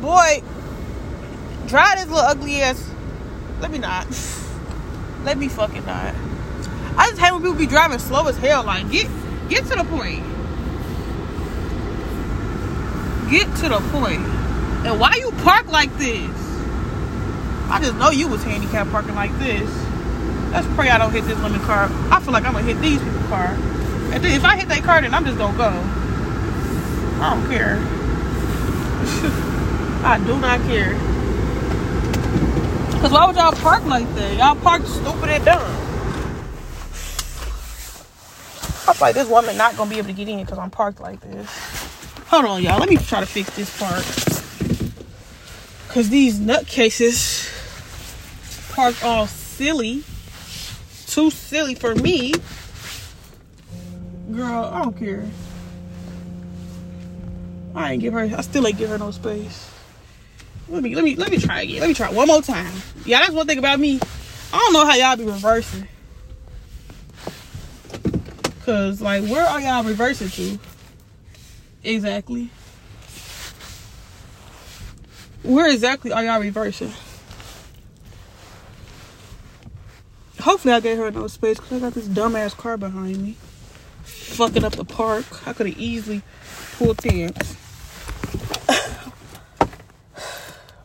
[0.00, 0.42] Boy,
[1.68, 2.90] drive this little ugly ass.
[3.60, 4.08] Let me not.
[5.22, 6.12] Let me fucking not.
[6.96, 8.64] I just hate when people be driving slow as hell.
[8.64, 9.06] Like, get
[9.48, 10.24] get to the point.
[13.30, 14.26] Get to the point.
[14.84, 16.28] And why you park like this?
[17.70, 19.70] I just know you was handicapped parking like this.
[20.50, 21.88] Let's pray I don't hit this woman's car.
[22.10, 23.56] I feel like I'm gonna hit these people's car.
[24.14, 25.70] And if I hit that car, then I'm just gonna go.
[27.20, 27.78] I don't care.
[30.06, 30.92] I do not care.
[33.00, 34.36] Cause why would y'all park like that?
[34.38, 35.60] Y'all park stupid and dumb.
[38.86, 41.00] I feel like this woman not gonna be able to get in because I'm parked
[41.00, 41.48] like this.
[42.28, 42.78] Hold on, y'all.
[42.78, 44.04] Let me try to fix this part.
[45.88, 47.50] Cause these nutcases
[48.74, 50.04] park all silly.
[51.08, 52.34] Too silly for me.
[54.32, 55.24] Girl, I don't care.
[57.74, 59.70] I ain't give her I still ain't give her no space.
[60.68, 61.80] Let me let me let me try again.
[61.80, 62.72] Let me try one more time.
[63.04, 64.00] Yeah, that's one thing about me.
[64.52, 65.88] I don't know how y'all be reversing.
[68.64, 70.58] Cause like where are y'all reversing to?
[71.82, 72.50] Exactly.
[75.42, 76.92] Where exactly are y'all reversing?
[80.40, 83.36] Hopefully I gave her no space because I got this dumbass car behind me.
[84.14, 85.24] Fucking up the park.
[85.46, 86.22] I could have easily
[86.76, 87.32] pulled in.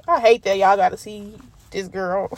[0.08, 1.34] I hate that y'all gotta see
[1.72, 2.38] this girl.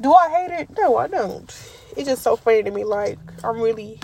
[0.00, 0.70] Do I hate it?
[0.78, 1.50] No, I don't.
[1.96, 2.84] It's just so funny to me.
[2.84, 3.98] Like, I'm really.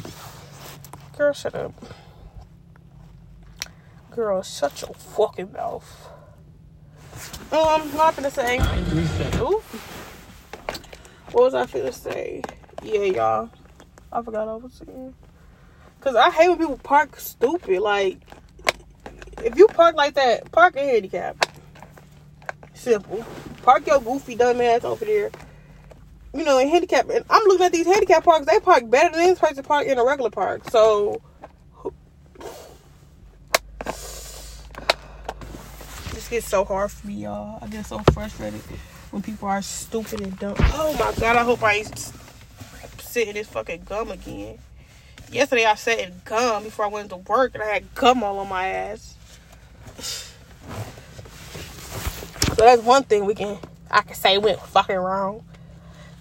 [1.16, 1.72] Girl, shut up.
[4.10, 6.08] Girl, shut your fucking mouth.
[7.50, 8.58] Um, what I'm finna say?
[9.40, 9.62] Ooh.
[11.32, 12.42] What was I finna say?
[12.82, 13.50] Yeah, y'all.
[14.12, 15.14] I forgot I was saying.
[16.08, 17.80] Cause I hate when people park stupid.
[17.80, 18.16] Like,
[19.44, 21.36] if you park like that, park a handicap.
[22.72, 23.26] Simple.
[23.62, 25.30] Park your goofy dumb ass over there.
[26.32, 27.10] You know, in handicap.
[27.10, 28.46] And I'm looking at these handicap parks.
[28.46, 30.70] They park better than this to park in a regular park.
[30.70, 31.20] So,
[36.14, 37.58] this gets so hard for me, y'all.
[37.60, 38.62] I get so frustrated
[39.10, 40.56] when people are stupid and dumb.
[40.58, 41.36] Oh my god!
[41.36, 42.12] I hope I ain't
[42.98, 44.58] sitting this fucking gum again.
[45.30, 48.38] Yesterday I sat in gum before I went to work, and I had gum all
[48.38, 49.14] on my ass.
[52.56, 53.58] So that's one thing we can
[53.90, 55.44] I can say went fucking wrong.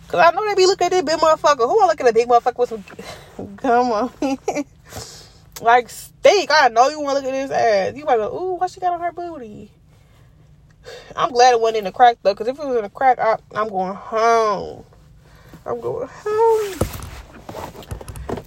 [0.08, 1.68] Cause I know they be looking at this big motherfucker.
[1.68, 4.38] Who I look at a big motherfucker with some gum on me?
[5.62, 6.50] like steak.
[6.52, 7.96] I know you wanna look at his ass.
[7.96, 9.72] You might go, ooh, what she got on her booty?
[11.16, 13.20] I'm glad it wasn't in the crack though, because if it was in the crack,
[13.20, 14.86] I, I'm going home.
[15.66, 16.80] I'm going home.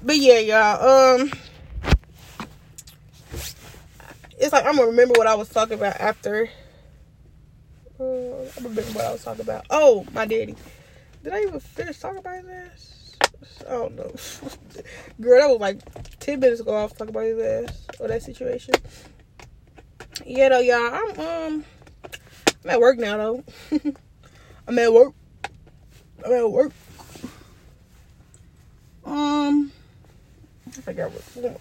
[0.03, 1.19] But yeah, y'all.
[1.19, 1.33] Um,
[4.39, 6.49] it's like I'm gonna remember what I was talking about after.
[7.99, 9.67] Uh, I remember what I was talking about.
[9.69, 10.57] Oh, my daddy.
[11.23, 13.01] Did I even finish talking about his ass?
[13.69, 14.11] I don't know.
[15.21, 18.23] Girl, that was like 10 minutes ago I was talking about his ass or that
[18.23, 18.75] situation.
[20.25, 20.95] Yeah, though, y'all.
[20.95, 21.65] I'm, um,
[22.65, 23.45] I'm at work now, though.
[24.67, 25.13] I'm at work.
[26.25, 26.73] I'm at work.
[29.05, 29.73] Um,
[30.79, 31.61] I forgot what.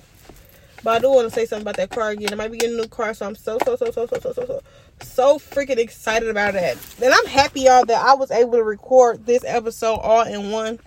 [0.83, 2.31] But I do want to say something about that car again.
[2.31, 4.33] I might be getting a new car, so I'm so so so so so so
[4.33, 4.61] so so
[5.01, 6.77] so freaking excited about that.
[7.01, 10.79] And I'm happy y'all that I was able to record this episode all in one.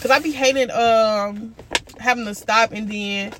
[0.00, 1.54] Cause I be hating um
[1.98, 3.32] having to stop and then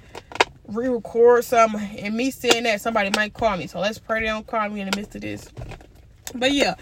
[0.68, 3.66] re-record some and me saying that somebody might call me.
[3.66, 5.50] So let's pray they don't call me in the midst of this.
[6.34, 6.74] But yeah,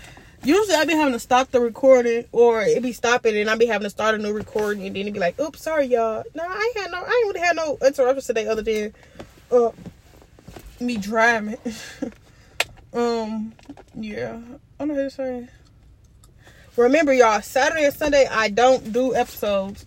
[0.43, 3.67] Usually I be having to stop the recording or it be stopping and I be
[3.67, 6.25] having to start a new recording and then it be like, oops, sorry y'all.
[6.35, 8.95] No, I had no I ain't really had no interruptions today other than
[9.53, 9.71] uh
[10.81, 11.59] me driving.
[12.95, 13.53] um
[13.95, 14.41] yeah.
[14.79, 15.49] I know what to say.
[16.77, 19.85] Remember y'all, Saturday and Sunday I don't do episodes.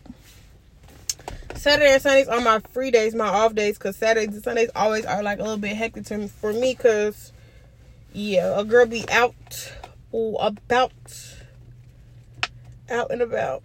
[1.56, 5.06] Saturday and Sundays are my free days, my off days, because Saturdays and Sundays always
[5.06, 7.32] are like a little bit hectic to me, for me, because,
[8.12, 9.72] yeah, a girl be out
[10.14, 10.92] about,
[12.90, 13.64] out and about.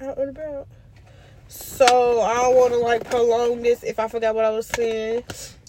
[0.00, 0.68] Out and about.
[1.48, 5.24] So, I don't want to, like, prolong this if I forgot what I was saying.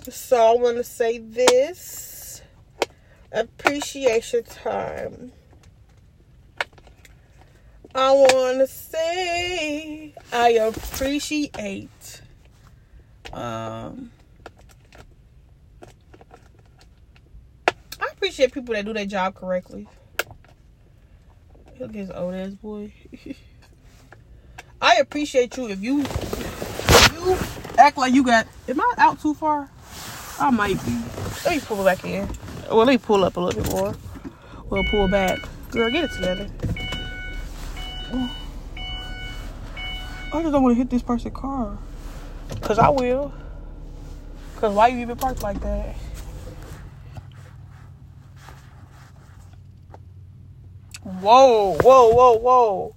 [0.10, 2.42] So, I want to say this.
[3.32, 5.32] Appreciation time.
[7.96, 12.22] I want to say I appreciate
[13.34, 14.12] um
[18.00, 19.88] I appreciate people that do their job correctly.
[21.80, 22.94] Look at his old ass boy.
[24.82, 27.38] I appreciate you if you if you
[27.78, 29.70] act like you got am I out too far?
[30.40, 31.02] I might be.
[31.46, 32.30] Let me pull back in.
[32.68, 33.96] Well let me pull up a little bit more.
[34.70, 35.40] We'll pull back.
[35.72, 36.50] Girl, get it together.
[40.32, 41.78] I just don't want to hit this person's car.
[42.62, 43.34] Cause I will.
[44.58, 45.96] Cause why you even park like that?
[51.10, 52.96] Whoa, whoa, whoa, whoa.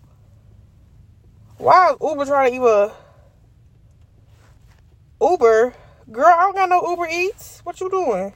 [1.57, 2.91] Why is Uber trying to even
[5.21, 5.75] Uber?
[6.11, 7.61] Girl, I don't got no Uber Eats.
[7.65, 8.35] What you doing?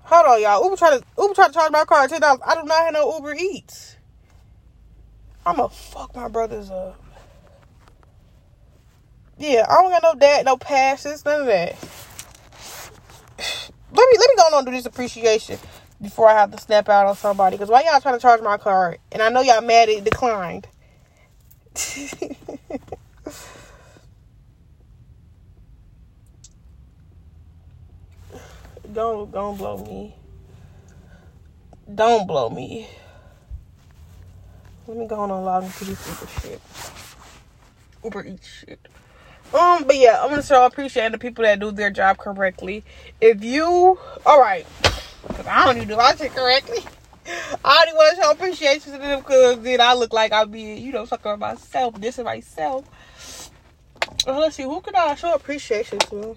[0.00, 0.64] Hold on, y'all.
[0.64, 2.40] Uber trying to Uber trying to charge my car ten dollars.
[2.46, 3.96] I do not have no Uber Eats.
[5.44, 7.00] I'ma fuck my brothers up.
[9.38, 11.76] Yeah, I don't got no dad, no passes, none of that.
[13.92, 15.58] Let me let me go on and do this appreciation
[16.00, 17.56] before I have to snap out on somebody.
[17.58, 18.98] Cause why y'all trying to charge my card?
[19.12, 20.66] And I know y'all mad it declined.
[28.92, 30.14] don't don't blow me.
[31.94, 32.88] Don't blow me.
[34.86, 36.60] Let me go on and log into this Uber shit.
[38.04, 38.78] Uber Eats shit.
[39.54, 42.84] Um, but yeah, I'm gonna show appreciate the people that do their job correctly.
[43.20, 44.66] If you, all right,
[45.46, 46.78] I don't even do my shit correctly.
[47.64, 50.74] I only want to show appreciation to them because then I look like I'll be,
[50.74, 53.50] you know, sucking on myself, dissing myself.
[54.26, 56.36] Uh, let's see, who can I show appreciation to?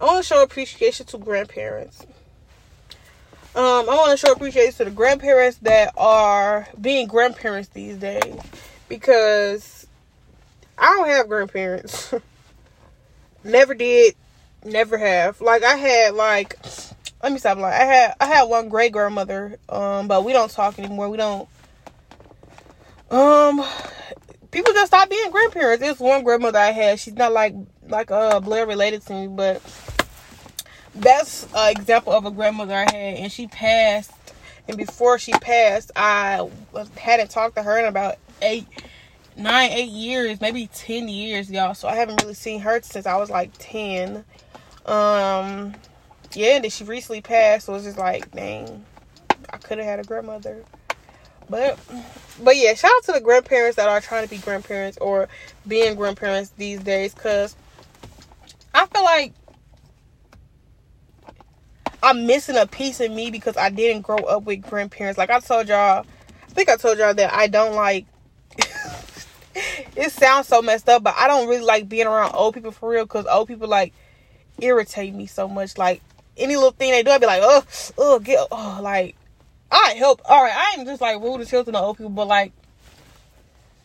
[0.00, 2.04] I want to show appreciation to grandparents.
[3.54, 8.40] Um, I want to show appreciation to the grandparents that are being grandparents these days
[8.88, 9.86] because
[10.76, 12.14] I don't have grandparents.
[13.44, 14.14] never did,
[14.64, 15.40] never have.
[15.40, 16.58] Like I had like
[17.22, 20.50] let me stop like I had I had one great grandmother, um, but we don't
[20.50, 21.08] talk anymore.
[21.08, 21.48] We don't
[23.10, 23.64] um
[24.50, 25.80] people just stop being grandparents.
[25.80, 27.00] There's one grandmother I had.
[27.00, 27.54] She's not like
[27.88, 29.62] like uh blood related to me, but
[30.94, 34.12] that's an example of a grandmother I had, and she passed.
[34.66, 36.46] And before she passed, I
[36.96, 38.66] hadn't talked to her in about eight,
[39.34, 41.74] nine, eight years, maybe ten years, y'all.
[41.74, 44.24] So I haven't really seen her since I was like ten.
[44.88, 45.74] Um,
[46.32, 48.86] yeah, and then she recently passed, so it's just like, dang,
[49.50, 50.64] I could have had a grandmother.
[51.50, 51.78] But
[52.42, 55.28] but yeah, shout out to the grandparents that are trying to be grandparents or
[55.66, 57.54] being grandparents these days, cause
[58.72, 59.34] I feel like
[62.02, 65.18] I'm missing a piece of me because I didn't grow up with grandparents.
[65.18, 66.06] Like I told y'all,
[66.42, 68.06] I think I told y'all that I don't like.
[69.96, 72.88] it sounds so messed up, but I don't really like being around old people for
[72.88, 73.92] real because old people like
[74.60, 75.78] irritate me so much.
[75.78, 76.02] Like
[76.36, 77.64] any little thing they do, I'd be like, oh,
[77.96, 79.16] oh, get, oh, like
[79.70, 80.22] I help.
[80.24, 82.52] All right, I ain't just like rude to the old people, but like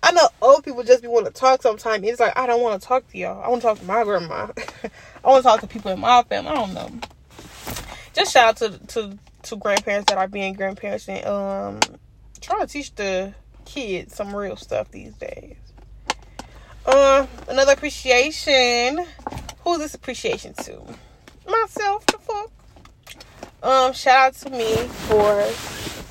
[0.01, 2.07] I know old people just be want to talk sometimes.
[2.07, 3.43] It's like I don't want to talk to y'all.
[3.43, 4.47] I want to talk to my grandma.
[5.23, 6.51] I want to talk to people in my family.
[6.51, 6.89] I don't know
[8.13, 11.79] just shout out to to to grandparents that are being grandparents and um
[12.39, 13.33] trying to teach the
[13.65, 15.55] kids some real stuff these days.
[16.85, 19.05] Uh, another appreciation.
[19.63, 20.81] Who's this appreciation to?
[21.47, 22.51] Myself, the fuck.
[23.61, 24.75] Um, shout out to me
[25.07, 25.41] for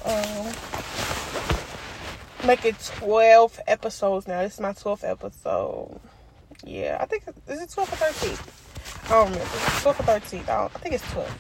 [0.05, 0.53] um
[2.47, 4.43] making 12 episodes now.
[4.43, 6.01] This is my 12th episode.
[6.65, 8.39] Yeah, I think is it 12 or 13?
[9.05, 9.55] I don't remember.
[9.81, 10.45] 12 or 13.
[10.49, 11.39] I, I think it's 12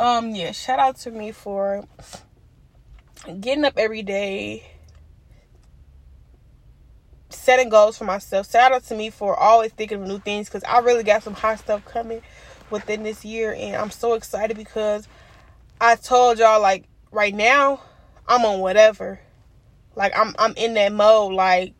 [0.00, 1.84] um yeah shout out to me for
[3.40, 4.64] getting up every day
[7.34, 10.64] setting goals for myself shout out to me for always thinking of new things because
[10.64, 12.22] i really got some hot stuff coming
[12.70, 15.08] within this year, and I'm so excited because
[15.80, 17.80] I told y'all like right now
[18.28, 19.20] I'm on whatever.
[19.94, 21.32] Like I'm I'm in that mode.
[21.32, 21.74] Like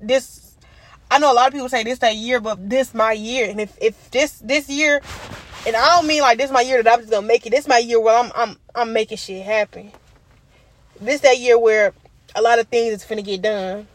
[0.00, 0.56] this
[1.10, 3.48] I know a lot of people say this that year, but this my year.
[3.50, 5.00] And if if this this year
[5.66, 7.50] and I don't mean like this my year that I'm just gonna make it.
[7.50, 9.92] This my year where I'm I'm I'm making shit happen.
[11.00, 11.92] This that year where
[12.34, 13.88] a lot of things is finna get done.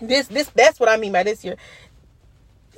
[0.00, 1.56] This this that's what I mean by this year.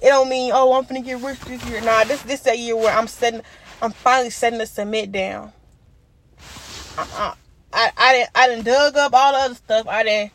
[0.03, 1.81] It don't mean oh I'm finna get rich this year.
[1.81, 3.43] Nah, this this that year where I'm setting
[3.81, 5.53] I'm finally setting the cement down.
[6.99, 7.35] Uh-uh.
[7.73, 9.87] I I didn't I didn't dug up all the other stuff.
[9.89, 10.33] I didn't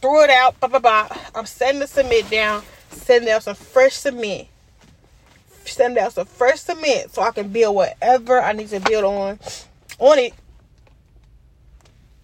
[0.00, 0.58] threw it out.
[0.60, 1.08] Blah, blah, blah.
[1.34, 4.48] I'm setting the cement down, setting down some fresh cement.
[5.64, 9.38] Setting down some fresh cement so I can build whatever I need to build on
[9.98, 10.34] on it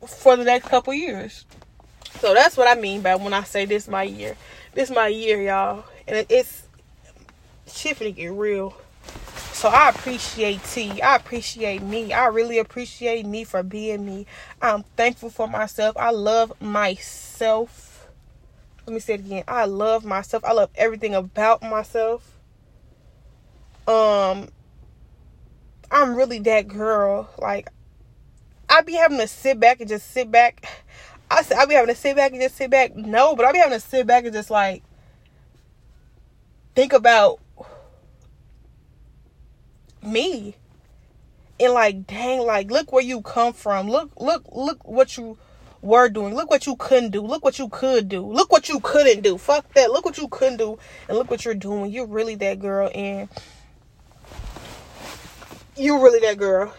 [0.06, 1.46] for the next couple years.
[2.18, 4.36] So that's what I mean by when I say this my year.
[4.74, 5.84] This my year, y'all.
[6.06, 6.64] And it's
[7.66, 8.76] shifting to get real.
[9.52, 11.02] So I appreciate T.
[11.02, 12.12] I appreciate me.
[12.12, 14.26] I really appreciate me for being me.
[14.62, 15.96] I'm thankful for myself.
[15.98, 18.08] I love myself.
[18.86, 19.44] Let me say it again.
[19.46, 20.44] I love myself.
[20.44, 22.38] I love everything about myself.
[23.86, 24.48] Um
[25.90, 27.28] I'm really that girl.
[27.38, 27.68] Like
[28.68, 30.64] I be having to sit back and just sit back.
[31.30, 32.96] I I'll be having to sit back and just sit back.
[32.96, 34.82] No, but I'll be having to sit back and just like
[36.74, 37.40] think about
[40.02, 40.56] me.
[41.58, 43.88] And like dang like look where you come from.
[43.88, 45.38] Look look look what you
[45.82, 46.34] were doing.
[46.34, 47.22] Look what you couldn't do.
[47.22, 48.26] Look what you could do.
[48.26, 49.38] Look what you couldn't do.
[49.38, 49.90] Fuck that.
[49.90, 50.78] Look what you couldn't do.
[51.08, 51.90] And look what you're doing.
[51.90, 52.90] You're really that girl.
[52.94, 53.28] And
[55.76, 56.74] you're really that girl.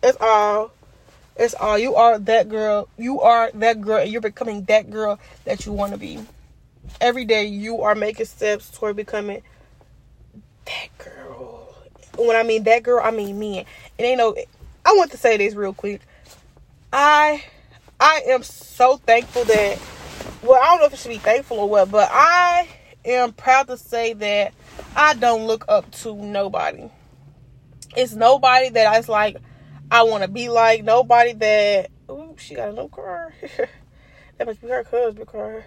[0.00, 0.72] That's all
[1.36, 5.18] it's all you are that girl you are that girl and you're becoming that girl
[5.44, 6.18] that you want to be
[7.00, 9.42] every day you are making steps toward becoming
[10.64, 11.44] that girl
[12.16, 13.60] when I mean that girl, I mean me.
[13.60, 14.34] It ain't no.
[14.84, 16.00] I want to say this real quick.
[16.92, 17.44] I
[17.98, 19.78] I am so thankful that.
[20.42, 22.68] Well, I don't know if it should be thankful or what, but I
[23.04, 24.52] am proud to say that
[24.94, 26.90] I don't look up to nobody.
[27.96, 29.38] It's nobody that I's like
[29.94, 30.84] I want to be like.
[30.84, 31.90] Nobody that.
[32.10, 33.32] Ooh, she got a new car.
[34.38, 35.64] that must be her husband car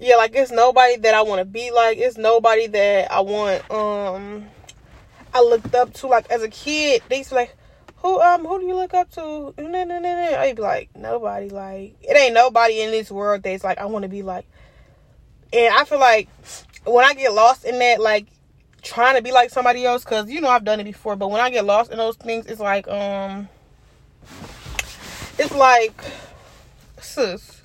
[0.00, 1.98] yeah, like it's nobody that I want to be like.
[1.98, 3.70] It's nobody that I want.
[3.70, 4.46] Um,
[5.34, 7.02] I looked up to like as a kid.
[7.08, 7.54] They used to like,
[7.96, 9.54] who um who do you look up to?
[9.58, 11.50] I'd be like nobody.
[11.50, 14.46] Like it ain't nobody in this world that's like I want to be like.
[15.52, 16.28] And I feel like
[16.84, 18.26] when I get lost in that, like
[18.82, 21.16] trying to be like somebody else, because you know I've done it before.
[21.16, 23.48] But when I get lost in those things, it's like um,
[25.38, 26.02] it's like
[27.00, 27.60] sis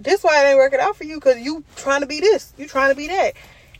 [0.00, 2.66] this why it ain't working out for you because you trying to be this, you
[2.66, 3.34] trying to be that.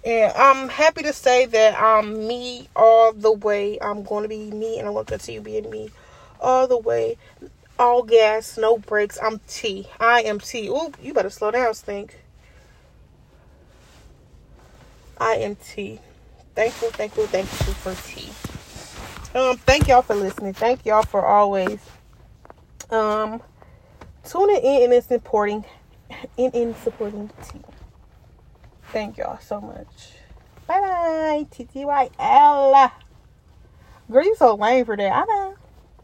[0.05, 3.79] And I'm happy to say that I'm me all the way.
[3.81, 5.91] I'm going to be me and I'm going to continue being me
[6.41, 7.17] all the way.
[7.79, 9.19] All gas, no brakes.
[9.23, 9.89] I'm T.
[9.99, 10.69] I am T.
[10.69, 12.19] Ooh, you better slow down, Stink.
[15.19, 16.01] I am T.
[16.61, 18.29] Thankful, thankful, thankful for T.
[19.35, 20.53] Um, thank y'all for listening.
[20.53, 21.81] Thank y'all for always
[22.91, 23.41] um
[24.25, 25.65] tuning in and supporting
[26.37, 27.61] in in supporting T.
[28.93, 29.87] Thank y'all so much.
[30.67, 31.47] Bye bye.
[31.51, 32.93] TTYL.
[34.11, 35.13] Girl, you so lame for that.
[35.27, 35.55] I